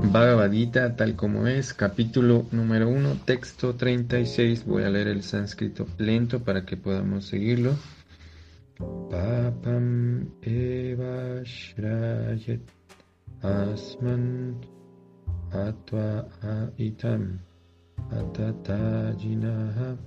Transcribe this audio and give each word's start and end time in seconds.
Bhagavad 0.00 0.52
tal 0.96 1.16
como 1.16 1.48
es, 1.48 1.74
capítulo 1.74 2.46
número 2.52 2.88
1, 2.88 3.16
texto 3.24 3.74
36. 3.74 4.64
Voy 4.64 4.84
a 4.84 4.90
leer 4.90 5.08
el 5.08 5.24
sánscrito 5.24 5.88
lento 5.98 6.44
para 6.44 6.64
que 6.64 6.76
podamos 6.76 7.26
seguirlo. 7.26 7.74
Papam 9.10 10.30
eva 10.42 11.42
shrayet 11.42 12.62
asman 13.42 14.56
atva 15.50 16.28
aitam 16.78 17.40
atatajinaha 18.10 19.98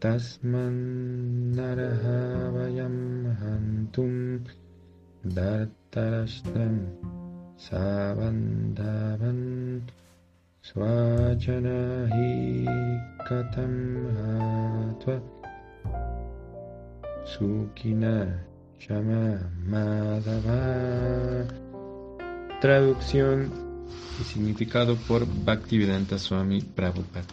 tasman 0.00 1.54
naraha 1.54 2.50
vayam 2.50 3.26
hantum 3.40 4.42
dartarashtam 5.22 7.21
Sabandavan 7.56 9.40
Swajanahi 10.62 12.18
Katam 13.28 14.06
Hatva 14.16 15.20
Sukina 17.24 18.40
Shama 18.78 19.50
Madhava 19.66 21.46
Traducción 22.60 23.50
y 24.20 24.24
significado 24.24 24.96
por 25.08 25.26
Bhaktivedanta 25.26 26.18
Swami 26.18 26.60
Prabhupada. 26.62 27.26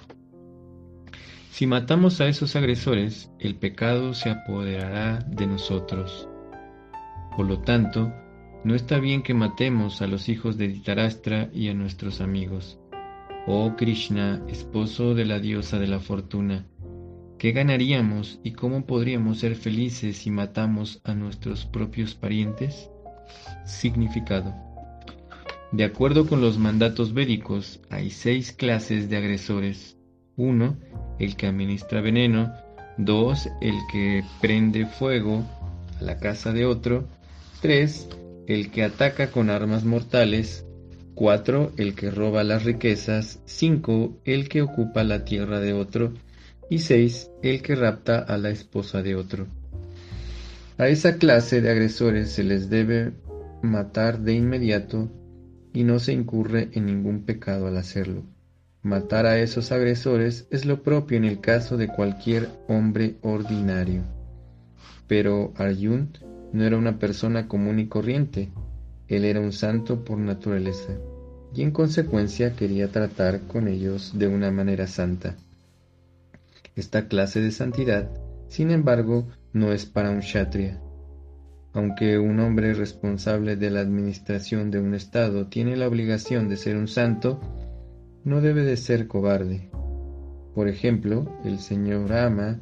Si 1.51 1.67
matamos 1.67 2.21
a 2.21 2.27
esos 2.27 2.55
agresores, 2.55 3.29
el 3.37 3.55
pecado 3.55 4.13
se 4.13 4.29
apoderará 4.29 5.19
de 5.27 5.45
nosotros. 5.45 6.27
Por 7.35 7.47
lo 7.47 7.59
tanto, 7.59 8.13
no 8.63 8.75
está 8.75 8.99
bien 8.99 9.21
que 9.21 9.33
matemos 9.33 10.01
a 10.01 10.07
los 10.07 10.29
hijos 10.29 10.57
de 10.57 10.67
Ditarastra 10.67 11.49
y 11.53 11.69
a 11.69 11.73
nuestros 11.73 12.21
amigos. 12.21 12.79
Oh 13.47 13.75
Krishna, 13.77 14.43
esposo 14.47 15.15
de 15.15 15.25
la 15.25 15.39
diosa 15.39 15.79
de 15.79 15.87
la 15.87 15.99
fortuna, 15.99 16.67
¿qué 17.37 17.51
ganaríamos 17.51 18.39
y 18.43 18.51
cómo 18.51 18.85
podríamos 18.85 19.39
ser 19.39 19.55
felices 19.55 20.17
si 20.17 20.29
matamos 20.29 21.01
a 21.03 21.13
nuestros 21.13 21.65
propios 21.65 22.15
parientes? 22.15 22.89
Significado. 23.65 24.53
De 25.71 25.83
acuerdo 25.83 26.27
con 26.27 26.41
los 26.41 26.57
mandatos 26.57 27.13
védicos, 27.13 27.79
hay 27.89 28.09
seis 28.09 28.51
clases 28.51 29.09
de 29.09 29.17
agresores. 29.17 29.97
Uno, 30.35 30.77
el 31.19 31.35
que 31.35 31.47
administra 31.47 32.01
veneno. 32.01 32.51
Dos, 32.97 33.47
el 33.61 33.75
que 33.91 34.23
prende 34.41 34.85
fuego 34.87 35.45
a 35.99 36.03
la 36.03 36.17
casa 36.17 36.53
de 36.53 36.65
otro. 36.65 37.07
Tres, 37.61 38.09
el 38.49 38.71
que 38.71 38.83
ataca 38.83 39.29
con 39.29 39.51
armas 39.51 39.85
mortales, 39.85 40.65
4. 41.13 41.73
el 41.77 41.93
que 41.93 42.09
roba 42.09 42.43
las 42.43 42.63
riquezas, 42.63 43.41
5. 43.45 44.21
el 44.25 44.49
que 44.49 44.63
ocupa 44.63 45.03
la 45.03 45.23
tierra 45.23 45.59
de 45.59 45.73
otro, 45.73 46.15
y 46.67 46.79
6. 46.79 47.29
el 47.43 47.61
que 47.61 47.75
rapta 47.75 48.17
a 48.17 48.39
la 48.39 48.49
esposa 48.49 49.03
de 49.03 49.15
otro. 49.15 49.45
A 50.79 50.87
esa 50.87 51.17
clase 51.17 51.61
de 51.61 51.69
agresores 51.69 52.31
se 52.31 52.43
les 52.43 52.71
debe 52.71 53.13
matar 53.61 54.19
de 54.21 54.33
inmediato 54.33 55.11
y 55.71 55.83
no 55.83 55.99
se 55.99 56.13
incurre 56.13 56.69
en 56.73 56.87
ningún 56.87 57.25
pecado 57.25 57.67
al 57.67 57.77
hacerlo. 57.77 58.23
Matar 58.81 59.27
a 59.27 59.37
esos 59.37 59.71
agresores 59.71 60.47
es 60.49 60.65
lo 60.65 60.81
propio 60.81 61.17
en 61.17 61.25
el 61.25 61.39
caso 61.39 61.77
de 61.77 61.87
cualquier 61.87 62.49
hombre 62.67 63.17
ordinario. 63.21 64.05
Pero 65.07 65.53
Arjun 65.55 66.13
no 66.53 66.63
era 66.63 66.77
una 66.77 66.99
persona 66.99 67.47
común 67.47 67.79
y 67.79 67.87
corriente, 67.87 68.51
él 69.07 69.25
era 69.25 69.39
un 69.39 69.51
santo 69.51 70.03
por 70.03 70.17
naturaleza, 70.17 70.93
y 71.53 71.63
en 71.63 71.71
consecuencia 71.71 72.55
quería 72.55 72.91
tratar 72.91 73.41
con 73.41 73.67
ellos 73.67 74.17
de 74.17 74.27
una 74.27 74.51
manera 74.51 74.87
santa. 74.87 75.35
Esta 76.75 77.07
clase 77.07 77.41
de 77.41 77.51
santidad, 77.51 78.09
sin 78.47 78.71
embargo, 78.71 79.27
no 79.53 79.73
es 79.73 79.85
para 79.85 80.11
un 80.11 80.19
kshatriya. 80.19 80.79
Aunque 81.73 82.17
un 82.17 82.39
hombre 82.39 82.73
responsable 82.73 83.55
de 83.55 83.69
la 83.69 83.81
administración 83.81 84.71
de 84.71 84.79
un 84.79 84.93
Estado 84.93 85.47
tiene 85.47 85.75
la 85.75 85.87
obligación 85.87 86.49
de 86.49 86.57
ser 86.57 86.77
un 86.77 86.87
santo, 86.87 87.39
no 88.23 88.41
debe 88.41 88.63
de 88.63 88.77
ser 88.77 89.07
cobarde. 89.07 89.69
Por 90.55 90.67
ejemplo, 90.67 91.39
el 91.45 91.59
señor 91.59 92.09
Rama 92.09 92.59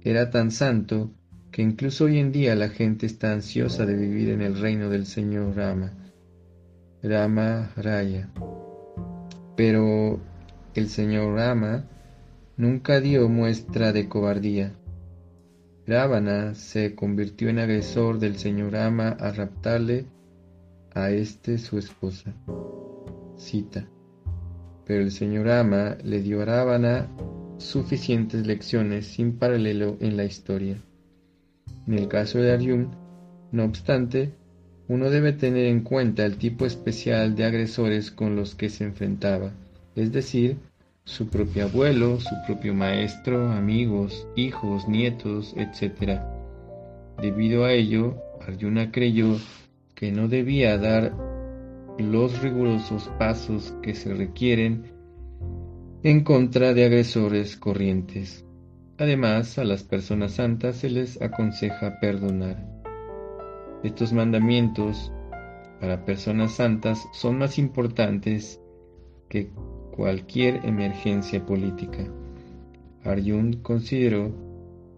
era 0.00 0.30
tan 0.30 0.50
santo 0.50 1.12
que 1.50 1.62
incluso 1.62 2.04
hoy 2.04 2.18
en 2.18 2.32
día 2.32 2.54
la 2.54 2.68
gente 2.68 3.06
está 3.06 3.32
ansiosa 3.32 3.86
de 3.86 3.94
vivir 3.96 4.30
en 4.30 4.42
el 4.42 4.58
reino 4.58 4.88
del 4.90 5.06
Señor 5.06 5.56
Rama, 5.56 5.92
Rama 7.02 7.72
Raya. 7.76 8.28
Pero 9.56 10.20
el 10.74 10.88
Señor 10.88 11.34
Rama 11.34 11.84
nunca 12.56 13.00
dio 13.00 13.28
muestra 13.28 13.92
de 13.92 14.08
cobardía. 14.08 14.72
Ravana 15.86 16.54
se 16.54 16.94
convirtió 16.94 17.48
en 17.48 17.60
agresor 17.60 18.18
del 18.18 18.36
Señor 18.36 18.72
Rama 18.72 19.16
a 19.18 19.32
raptarle 19.32 20.04
a 20.92 21.10
este 21.10 21.56
su 21.56 21.78
esposa, 21.78 22.34
Sita. 23.36 23.88
Pero 24.84 25.02
el 25.02 25.10
Señor 25.10 25.46
Rama 25.46 25.96
le 26.02 26.20
dio 26.20 26.42
a 26.42 26.44
Ravana 26.44 27.08
suficientes 27.58 28.46
lecciones 28.46 29.06
sin 29.06 29.38
paralelo 29.38 29.96
en 30.00 30.16
la 30.16 30.24
historia. 30.24 30.76
En 31.88 31.94
el 31.94 32.06
caso 32.06 32.38
de 32.38 32.52
Arjun, 32.52 32.90
no 33.50 33.64
obstante, 33.64 34.34
uno 34.88 35.08
debe 35.08 35.32
tener 35.32 35.64
en 35.64 35.80
cuenta 35.80 36.26
el 36.26 36.36
tipo 36.36 36.66
especial 36.66 37.34
de 37.34 37.44
agresores 37.44 38.10
con 38.10 38.36
los 38.36 38.54
que 38.54 38.68
se 38.68 38.84
enfrentaba, 38.84 39.52
es 39.96 40.12
decir, 40.12 40.58
su 41.04 41.28
propio 41.28 41.64
abuelo, 41.64 42.20
su 42.20 42.34
propio 42.46 42.74
maestro, 42.74 43.50
amigos, 43.52 44.28
hijos, 44.36 44.86
nietos, 44.86 45.54
etc. 45.56 46.20
Debido 47.22 47.64
a 47.64 47.72
ello, 47.72 48.16
Arjuna 48.46 48.92
creyó 48.92 49.38
que 49.94 50.12
no 50.12 50.28
debía 50.28 50.76
dar 50.76 51.14
los 51.98 52.42
rigurosos 52.42 53.10
pasos 53.18 53.74
que 53.82 53.94
se 53.94 54.12
requieren 54.12 54.92
en 56.02 56.22
contra 56.22 56.74
de 56.74 56.84
agresores 56.84 57.56
corrientes. 57.56 58.44
Además, 58.98 59.58
a 59.58 59.64
las 59.64 59.84
personas 59.84 60.32
santas 60.32 60.76
se 60.76 60.90
les 60.90 61.22
aconseja 61.22 62.00
perdonar. 62.00 62.56
Estos 63.84 64.12
mandamientos 64.12 65.12
para 65.80 66.04
personas 66.04 66.56
santas 66.56 67.06
son 67.12 67.38
más 67.38 67.58
importantes 67.58 68.60
que 69.28 69.50
cualquier 69.92 70.66
emergencia 70.66 71.46
política. 71.46 72.04
Arjun 73.04 73.60
consideró 73.62 74.34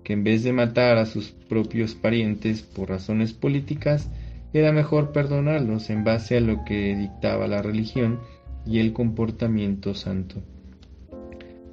que 0.02 0.14
en 0.14 0.24
vez 0.24 0.44
de 0.44 0.54
matar 0.54 0.96
a 0.96 1.04
sus 1.04 1.32
propios 1.32 1.94
parientes 1.94 2.62
por 2.62 2.88
razones 2.88 3.34
políticas, 3.34 4.10
era 4.54 4.72
mejor 4.72 5.12
perdonarlos 5.12 5.90
en 5.90 6.04
base 6.04 6.38
a 6.38 6.40
lo 6.40 6.64
que 6.64 6.96
dictaba 6.96 7.46
la 7.46 7.60
religión 7.60 8.18
y 8.64 8.78
el 8.78 8.94
comportamiento 8.94 9.94
santo. 9.94 10.42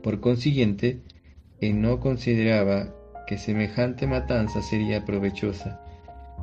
Por 0.04 0.20
consiguiente, 0.20 1.02
él 1.60 1.82
no 1.82 2.00
consideraba 2.00 2.94
que 3.28 3.38
semejante 3.38 4.08
matanza 4.08 4.62
sería 4.62 5.06
provechosa, 5.06 5.82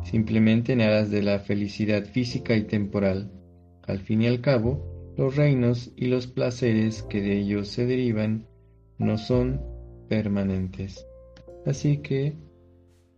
simplemente 0.02 0.72
en 0.72 0.82
aras 0.82 1.10
de 1.10 1.22
la 1.22 1.38
felicidad 1.38 2.04
física 2.04 2.56
y 2.56 2.64
temporal. 2.64 3.30
Al 3.86 4.00
fin 4.00 4.22
y 4.22 4.26
al 4.26 4.40
cabo, 4.40 5.14
los 5.16 5.36
reinos 5.36 5.92
y 5.96 6.06
los 6.06 6.26
placeres 6.26 7.02
que 7.02 7.20
de 7.20 7.38
ellos 7.38 7.68
se 7.68 7.86
derivan 7.86 8.46
no 8.98 9.16
son 9.18 9.60
permanentes. 10.08 11.06
Así 11.64 11.98
que, 11.98 12.34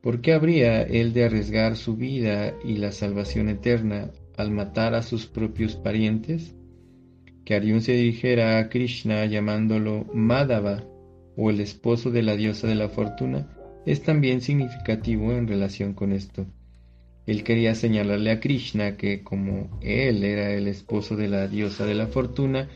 ¿por 0.02 0.20
qué 0.20 0.32
habría 0.32 0.82
él 0.82 1.12
de 1.12 1.24
arriesgar 1.24 1.76
su 1.76 1.96
vida 1.96 2.54
y 2.64 2.76
la 2.76 2.92
salvación 2.92 3.48
eterna 3.48 4.10
al 4.36 4.50
matar 4.50 4.94
a 4.94 5.02
sus 5.02 5.26
propios 5.26 5.76
parientes? 5.76 6.54
Que 7.44 7.54
Arjun 7.54 7.80
se 7.80 7.92
dirigiera 7.92 8.58
a 8.58 8.68
Krishna 8.68 9.24
llamándolo 9.26 10.04
Madhava, 10.12 10.84
o 11.36 11.50
el 11.50 11.60
esposo 11.60 12.10
de 12.10 12.22
la 12.22 12.36
diosa 12.36 12.66
de 12.66 12.74
la 12.74 12.88
fortuna 12.88 13.46
es 13.84 14.02
también 14.02 14.40
significativo 14.40 15.32
en 15.32 15.46
relación 15.46 15.94
con 15.94 16.12
esto. 16.12 16.46
Él 17.26 17.44
quería 17.44 17.74
señalarle 17.74 18.30
a 18.30 18.40
Krishna 18.40 18.96
que 18.96 19.22
como 19.22 19.78
él 19.80 20.24
era 20.24 20.50
el 20.52 20.68
esposo 20.68 21.16
de 21.16 21.28
la 21.28 21.48
diosa 21.48 21.84
de 21.84 21.94
la 21.94 22.06
fortuna, 22.06 22.68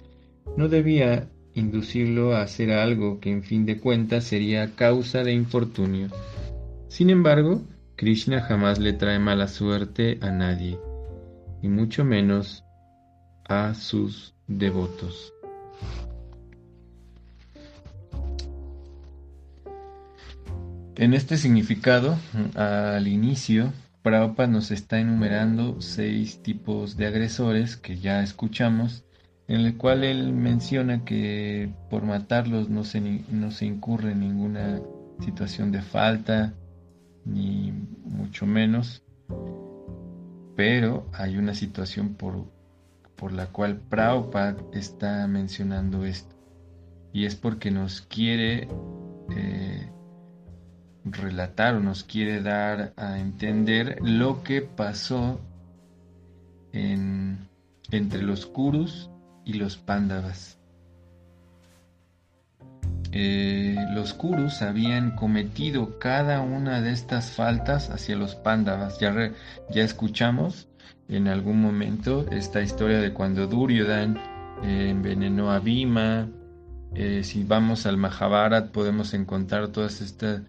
no 0.57 0.69
debía 0.69 1.29
inducirlo 1.55 2.35
a 2.35 2.43
hacer 2.43 2.73
algo 2.73 3.21
que 3.21 3.31
en 3.31 3.43
fin 3.43 3.67
de 3.67 3.79
cuentas 3.79 4.25
sería 4.25 4.75
causa 4.75 5.23
de 5.23 5.33
infortunio. 5.33 6.09
Sin 6.89 7.11
embargo, 7.11 7.63
Krishna 7.97 8.41
jamás 8.41 8.79
le 8.79 8.93
trae 8.93 9.19
mala 9.19 9.47
suerte 9.47 10.19
a 10.21 10.31
nadie, 10.31 10.79
y 11.63 11.69
mucho 11.69 12.05
menos 12.05 12.65
a 13.49 13.75
sus 13.75 14.35
devotos. 14.49 15.33
En 21.01 21.15
este 21.15 21.39
significado, 21.39 22.19
al 22.57 23.09
inicio, 23.09 23.73
Prabhupada 24.03 24.49
nos 24.49 24.71
está 24.71 25.01
enumerando 25.01 25.81
seis 25.81 26.43
tipos 26.43 26.99
de 26.99 27.07
agresores 27.07 27.79
que 27.79 27.97
ya 27.97 28.23
escuchamos 28.23 29.03
en 29.49 29.63
el 29.63 29.79
cual 29.79 30.05
él 30.05 30.35
menciona 30.35 31.03
que 31.07 31.71
por 31.89 32.03
matarlos 32.03 32.69
no 32.69 32.85
se, 32.85 33.01
no 33.31 33.51
se 33.51 33.65
incurre 33.65 34.13
en 34.13 34.21
ninguna 34.21 34.83
situación 35.21 35.73
de 35.73 35.81
falta, 35.81 36.53
ni 37.25 37.73
mucho 38.05 38.45
menos, 38.45 39.03
pero 40.55 41.09
hay 41.15 41.39
una 41.39 41.55
situación 41.55 42.13
por, 42.13 42.45
por 43.17 43.33
la 43.33 43.47
cual 43.47 43.81
Prabhupada 43.89 44.55
está 44.75 45.27
mencionando 45.29 46.05
esto, 46.05 46.37
y 47.15 47.25
es 47.25 47.37
porque 47.37 47.71
nos 47.71 48.03
quiere 48.03 48.69
eh, 49.35 49.70
relatar 51.05 51.75
o 51.75 51.81
nos 51.81 52.05
quiere 52.05 52.43
dar 52.43 52.93
a 52.97 53.19
entender 53.19 53.99
lo 54.03 54.43
que 54.43 54.63
pasó 54.63 55.41
entre 56.73 58.23
los 58.23 58.47
Kurus 58.47 59.11
y 59.45 59.55
los 59.55 59.77
Pándavas. 59.77 60.59
Eh, 63.13 63.77
los 63.93 64.15
Kurus 64.15 64.63
habían 64.63 65.17
cometido 65.17 65.99
cada 65.99 66.43
una 66.43 66.81
de 66.81 66.93
estas 66.93 67.33
faltas 67.33 67.91
hacia 67.91 68.17
los 68.17 68.37
Pándavas. 68.37 69.01
Ya, 69.01 69.33
ya 69.71 69.83
escuchamos 69.83 70.69
en 71.09 71.27
algún 71.27 71.61
momento 71.61 72.27
esta 72.31 72.63
historia 72.63 73.01
de 73.01 73.13
cuando 73.13 73.49
Duryodhan 73.49 74.17
eh, 74.63 74.91
envenenó 74.91 75.51
a 75.51 75.59
Bhima. 75.59 76.29
Eh, 76.95 77.23
si 77.25 77.43
vamos 77.43 77.87
al 77.87 77.97
Mahabharat 77.97 78.71
podemos 78.71 79.15
encontrar 79.15 79.69
todas 79.69 80.01
estas 80.01 80.43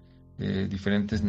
diferentes 0.67 1.23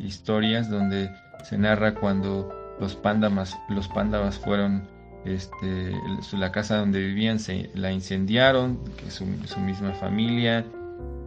historias 0.00 0.68
donde 0.70 1.10
se 1.44 1.56
narra 1.56 1.94
cuando 1.94 2.52
los 2.80 2.96
Pándavas, 2.96 3.58
los 3.68 3.88
Pándavas 3.88 4.38
fueron 4.38 4.88
este, 5.24 5.92
la 6.32 6.50
casa 6.50 6.78
donde 6.78 7.00
vivían 7.00 7.38
se 7.38 7.70
la 7.74 7.92
incendiaron, 7.92 8.80
que 8.96 9.10
su, 9.10 9.26
su 9.46 9.60
misma 9.60 9.92
familia, 9.92 10.64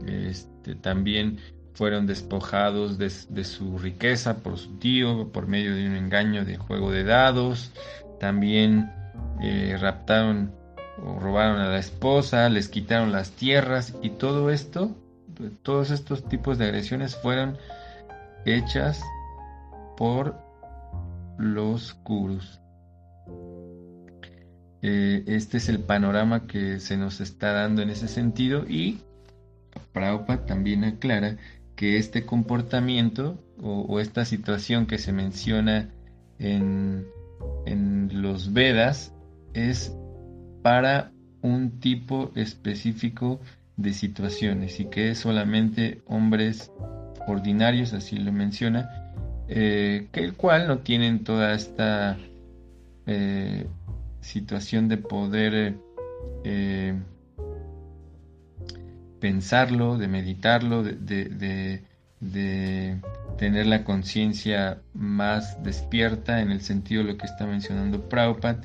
este, 0.05 0.75
también 0.75 1.39
fueron 1.73 2.05
despojados 2.05 2.97
de, 2.97 3.09
su 3.09 3.77
riqueza 3.79 4.37
por 4.37 4.57
su 4.57 4.77
tío, 4.77 5.29
por 5.31 5.47
medio 5.47 5.75
de 5.75 5.87
un 5.87 5.95
engaño 5.95 6.45
de 6.45 6.57
juego 6.57 6.91
de 6.91 7.03
dados, 7.03 7.71
también 8.19 8.91
eh, 9.41 9.75
raptaron 9.79 10.51
o 11.03 11.19
robaron 11.19 11.59
a 11.59 11.69
la 11.69 11.79
esposa, 11.79 12.49
les 12.49 12.69
quitaron 12.69 13.11
las 13.11 13.31
tierras 13.31 13.95
y 14.01 14.11
todo 14.11 14.51
esto, 14.51 14.95
todos 15.63 15.91
estos 15.91 16.27
tipos 16.27 16.57
de 16.57 16.65
agresiones 16.65 17.15
fueron 17.15 17.57
hechas 18.45 19.01
por 19.97 20.35
los 21.37 21.93
Kurus. 21.93 22.59
Eh, 24.81 25.23
este 25.27 25.57
es 25.57 25.69
el 25.69 25.79
panorama 25.79 26.45
que 26.45 26.79
se 26.79 26.97
nos 26.97 27.21
está 27.21 27.53
dando 27.53 27.81
en 27.81 27.89
ese 27.89 28.07
sentido 28.07 28.65
y 28.67 28.99
Prabhupada 29.93 30.45
también 30.45 30.83
aclara 30.83 31.37
que 31.75 31.97
este 31.97 32.25
comportamiento 32.25 33.41
o, 33.61 33.99
esta 33.99 34.25
situación 34.25 34.85
que 34.85 34.97
se 34.97 35.13
menciona 35.13 35.89
en, 36.37 37.07
en 37.65 38.21
los 38.21 38.51
Vedas 38.51 39.13
es 39.53 39.95
para 40.61 41.11
un 41.41 41.79
tipo 41.79 42.31
específico 42.35 43.39
de 43.39 43.62
situaciones 43.93 44.79
y 44.79 44.85
que 44.85 45.11
es 45.11 45.19
solamente 45.19 46.01
hombres 46.07 46.71
ordinarios, 47.27 47.93
así 47.93 48.17
lo 48.17 48.31
menciona, 48.31 48.89
eh, 49.47 50.07
que 50.11 50.21
el 50.21 50.33
cual 50.33 50.67
no 50.67 50.79
tienen 50.79 51.23
toda 51.23 51.53
esta 51.53 52.17
eh, 53.05 53.67
situación 54.21 54.87
de 54.87 54.97
poder 54.97 55.75
eh, 56.43 56.95
pensarlo, 59.19 59.97
de 59.97 60.07
meditarlo, 60.07 60.83
de, 60.83 61.81
tener 63.37 63.65
la 63.65 63.83
conciencia 63.83 64.81
más 64.93 65.61
despierta 65.63 66.39
en 66.39 66.51
el 66.51 66.61
sentido 66.61 67.03
de 67.03 67.11
lo 67.11 67.17
que 67.17 67.25
está 67.25 67.45
mencionando 67.45 68.07
Prabhupada, 68.07 68.61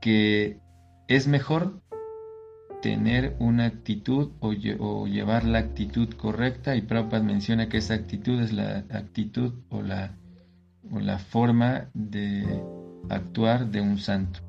que 0.00 0.58
es 1.06 1.28
mejor 1.28 1.80
tener 2.80 3.36
una 3.38 3.66
actitud 3.66 4.30
o, 4.40 4.52
llevar 5.06 5.44
la 5.44 5.58
actitud 5.58 6.08
correcta 6.14 6.76
y 6.76 6.82
Prabhupada 6.82 7.22
menciona 7.22 7.68
que 7.68 7.78
esa 7.78 7.94
actitud 7.94 8.40
es 8.40 8.52
la 8.52 8.84
actitud 8.90 9.54
o 9.70 9.82
la, 9.82 10.14
o 10.92 11.00
la 11.00 11.18
forma 11.18 11.88
de 11.94 12.44
actuar 13.08 13.70
de 13.70 13.80
un 13.80 13.98
santo 13.98 14.40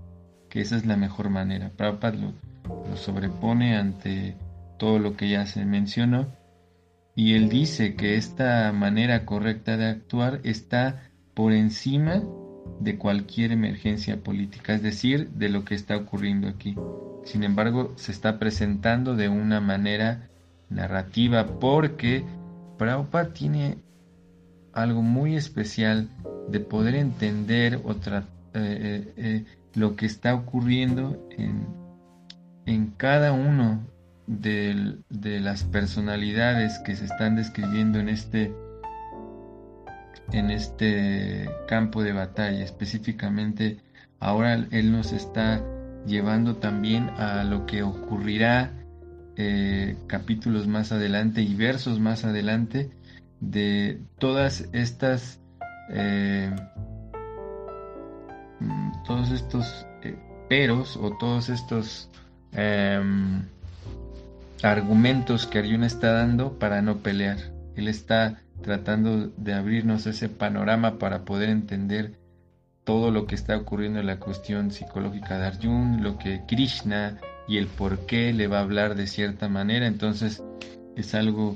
que 0.50 0.62
esa 0.62 0.76
es 0.76 0.86
la 0.86 0.98
mejor 0.98 1.30
manera. 1.30 1.72
Prabhupada 1.76 2.18
lo, 2.18 2.34
lo 2.90 2.98
sobrepone 2.98 3.78
ante 3.78 4.36
todo 4.78 5.00
lo 5.00 5.16
que 5.16 5.30
ya 5.30 5.46
se 5.46 5.66
mencionó 5.66 6.28
y 7.16 7.34
él 7.34 7.50
dice 7.50 7.96
que 7.96 8.16
esta 8.16 8.72
manera 8.72 9.26
correcta 9.26 9.78
de 9.78 9.88
actuar 9.88 10.40
está 10.44 11.04
por 11.34 11.54
encima 11.54 12.24
de 12.80 12.98
cualquier 12.98 13.51
emergencia 13.51 14.18
política, 14.18 14.74
es 14.74 14.81
decir, 14.81 15.30
de 15.31 15.50
lo 15.50 15.66
que 15.66 15.75
está 15.75 15.98
ocurriendo 15.98 16.48
aquí. 16.48 16.75
Sin 17.25 17.44
embargo, 17.44 17.94
se 17.95 18.12
está 18.12 18.39
presentando 18.39 19.16
de 19.16 19.30
una 19.30 19.60
manera 19.60 20.30
narrativa 20.69 21.60
porque 21.60 22.24
Prabhupada 22.77 23.33
tiene 23.33 23.77
algo 24.74 25.01
muy 25.01 25.36
especial 25.36 26.10
de 26.50 26.60
poder 26.60 26.95
entender 26.95 27.81
o 27.83 27.95
tratar 27.95 28.30
eh, 28.54 28.57
eh, 28.57 29.13
eh, 29.18 29.45
lo 29.75 29.95
que 29.95 30.07
está 30.07 30.33
ocurriendo 30.33 31.27
en, 31.38 31.68
en 32.66 32.88
cada 32.98 33.31
uno 33.31 33.80
de, 34.25 34.95
las 35.39 35.63
personalidades 35.63 36.80
que 36.80 36.95
se 36.95 37.06
están 37.06 37.36
describiendo 37.36 38.00
en 38.00 38.10
este 38.10 38.54
en 40.31 40.52
este 40.52 41.50
campo 41.68 42.04
de 42.04 42.14
batalla 42.14 42.64
específicamente 42.64 43.80
ahora 44.20 44.54
él 44.54 44.92
nos 44.92 45.12
está 45.12 45.64
llevando 46.06 46.58
también 46.58 47.10
a 47.18 47.44
lo 47.44 47.66
que 47.66 47.84
ocurrirá 47.84 48.74
capítulos 50.08 50.68
más 50.68 50.92
adelante 50.92 51.42
y 51.42 51.56
versos 51.56 52.00
más 52.00 52.26
adelante 52.26 52.90
de 53.40 54.02
todas 54.18 54.68
estas 54.74 55.40
Mm, 58.59 58.92
todos 59.06 59.31
estos 59.31 59.88
eh, 60.04 60.18
peros 60.50 60.98
o 60.98 61.12
todos 61.18 61.50
estos 61.50 62.09
em, 62.52 63.44
argumentos 64.62 65.48
que 65.48 65.59
Arjuna 65.59 65.88
está 65.88 66.12
dando 66.12 66.59
para 66.59 66.81
no 66.81 66.98
pelear. 66.98 67.38
Él 67.76 67.88
está 67.88 68.42
tratando 68.61 69.28
de 69.28 69.54
abrirnos 69.54 70.06
ese 70.06 70.30
panorama 70.30 70.99
para 70.99 71.25
poder 71.25 71.49
entender 71.49 72.19
todo 72.83 73.11
lo 73.11 73.28
que 73.28 73.35
está 73.35 73.57
ocurriendo 73.57 73.99
en 73.99 74.07
la 74.07 74.19
cuestión 74.19 74.71
psicológica 74.71 75.37
de 75.37 75.47
Arjuna, 75.47 76.01
lo 76.01 76.18
que 76.18 76.44
Krishna 76.47 77.18
y 77.47 77.57
el 77.57 77.68
por 77.68 78.06
qué 78.06 78.33
le 78.33 78.47
va 78.47 78.59
a 78.59 78.63
hablar 78.63 78.95
de 78.95 79.07
cierta 79.07 79.47
manera. 79.47 79.87
Entonces 79.87 80.44
es 80.95 81.16
algo 81.16 81.56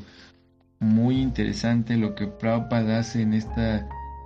muy 0.79 1.21
interesante 1.21 1.97
lo 1.97 2.13
que 2.15 2.27
Prabhupada 2.27 2.99
hace 2.99 3.21
en 3.21 3.33
esta 3.33 3.77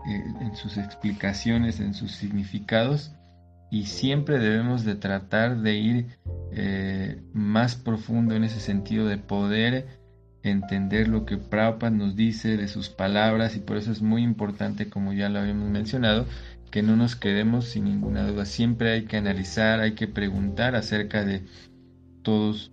eh, 0.08 0.24
en 0.42 0.56
sus 0.56 0.78
explicaciones, 0.78 1.80
en 1.80 1.94
sus 1.94 2.12
significados 2.14 3.12
y 3.70 3.88
siempre 3.88 4.40
debemos 4.40 4.86
de 4.86 4.96
tratar 4.96 5.58
de 5.58 5.76
ir 5.76 6.18
eh, 6.52 7.22
más 7.34 7.76
profundo 7.76 8.36
en 8.36 8.44
ese 8.44 8.60
sentido 8.60 9.08
de 9.08 9.18
poder 9.18 10.00
entender 10.44 11.08
lo 11.08 11.26
que 11.26 11.38
Prabhupada 11.38 11.92
nos 11.92 12.16
dice 12.16 12.58
de 12.58 12.68
sus 12.68 12.90
palabras 12.90 13.56
y 13.56 13.60
por 13.60 13.78
eso 13.78 13.92
es 13.92 14.02
muy 14.02 14.24
importante 14.24 14.90
como 14.90 15.14
ya 15.14 15.30
lo 15.30 15.40
habíamos 15.40 15.70
mencionado 15.70 16.26
que 16.72 16.84
no 16.84 16.96
nos 16.96 17.16
quedemos 17.16 17.66
sin 17.66 17.86
ninguna 17.86 18.26
duda 18.28 18.46
siempre 18.46 18.92
hay 18.92 19.06
que 19.06 19.18
analizar 19.18 19.80
hay 19.80 19.94
que 19.94 20.08
preguntar 20.08 20.76
acerca 20.76 21.26
de 21.26 21.44
todos 22.22 22.72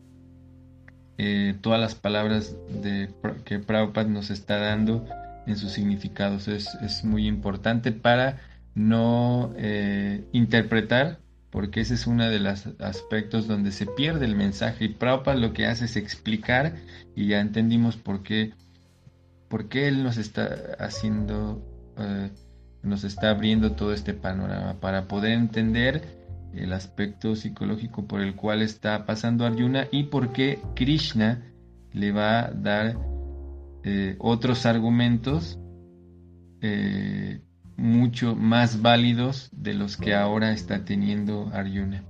eh, 1.17 1.55
todas 1.61 1.81
las 1.81 1.95
palabras 1.95 2.57
de, 2.83 3.09
que 3.45 3.61
Prabhupada 3.61 4.09
nos 4.09 4.31
está 4.31 4.59
dando 4.59 5.07
en 5.47 5.57
sus 5.57 5.73
significados. 5.73 6.49
Es, 6.49 7.05
muy 7.05 7.27
importante 7.27 7.93
para 7.93 8.41
no 8.75 9.53
eh, 9.57 10.25
interpretar, 10.33 11.21
porque 11.55 11.83
ese 11.83 11.95
es 11.95 12.09
uno 12.09 12.29
de 12.29 12.41
los 12.41 12.67
aspectos 12.81 13.47
donde 13.47 13.71
se 13.71 13.87
pierde 13.87 14.25
el 14.25 14.35
mensaje. 14.35 14.87
Y 14.87 14.89
Prabhupada 14.89 15.39
lo 15.39 15.53
que 15.53 15.67
hace 15.67 15.85
es 15.85 15.95
explicar, 15.95 16.75
y 17.15 17.29
ya 17.29 17.39
entendimos 17.39 17.97
por 17.97 18.25
qué, 18.25 18.53
por 19.49 19.69
qué 19.69 19.87
él 19.87 20.03
nos 20.03 20.17
está 20.17 20.75
haciendo, 20.81 21.63
eh, 21.97 22.31
nos 22.83 23.05
está 23.05 23.31
abriendo 23.31 23.71
todo 23.71 23.95
este 23.95 24.15
panorama, 24.15 24.81
para 24.81 25.07
poder 25.07 25.31
entender 25.31 26.03
el 26.55 26.73
aspecto 26.73 27.37
psicológico 27.37 28.05
por 28.05 28.21
el 28.21 28.35
cual 28.35 28.61
está 28.61 29.07
pasando 29.07 29.47
Arjuna 29.47 29.87
y 29.93 30.05
por 30.05 30.33
qué 30.33 30.59
Krishna 30.75 31.41
le 31.93 32.11
va 32.11 32.47
a 32.47 32.51
dar 32.51 32.99
eh, 33.85 34.17
otros 34.19 34.67
argumentos 34.67 35.57
eh, 36.61 37.44
mucho 37.77 38.35
más 38.35 38.83
válidos 38.83 39.49
de 39.53 39.75
los 39.75 39.97
que 39.97 40.15
ahora 40.15 40.53
está 40.53 40.85
teniendo 40.85 41.51
Arjuna. 41.53 42.05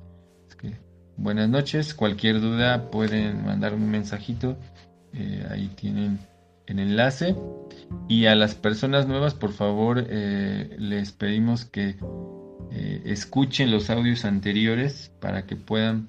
buenas 1.17 1.49
noches. 1.49 1.95
Cualquier 1.95 2.41
duda 2.41 2.91
pueden 2.91 3.45
mandar 3.45 3.75
un 3.75 3.91
mensajito. 3.91 4.59
Eh, 5.13 5.47
ahí 5.51 5.69
tienen 5.69 6.19
el 6.67 6.79
enlace. 6.81 7.37
Y 8.09 8.27
a 8.27 8.35
las 8.35 8.55
personas 8.55 9.07
nuevas, 9.07 9.35
por 9.35 9.53
favor, 9.53 10.05
eh, 10.09 10.75
les 10.79 11.13
pedimos 11.13 11.65
que 11.65 11.97
eh, 12.73 13.03
escuchen 13.05 13.71
los 13.71 13.91
audios 13.91 14.25
anteriores 14.25 15.13
para 15.21 15.47
que 15.47 15.57
puedan 15.57 16.09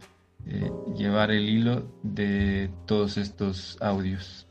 llevar 0.96 1.32
el 1.32 1.50
hilo 1.50 1.92
de 2.04 2.70
todos 2.86 3.18
estos 3.18 3.80
audios. 3.82 4.46